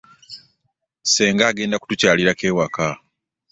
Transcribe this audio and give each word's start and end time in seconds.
Senga 1.13 1.43
agenda 1.49 1.79
kutukyalirako 1.81 2.43
ewaka. 2.49 2.87